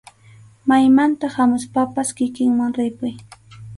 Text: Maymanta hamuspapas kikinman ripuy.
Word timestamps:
Maymanta 0.71 1.29
hamuspapas 1.35 2.09
kikinman 2.17 2.71
ripuy. 2.79 3.13